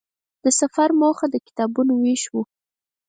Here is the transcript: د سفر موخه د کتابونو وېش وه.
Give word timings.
د 0.43 0.45
سفر 0.59 0.89
موخه 0.99 1.25
د 1.29 1.35
کتابونو 1.45 1.93
وېش 2.03 2.23
وه. 2.33 2.43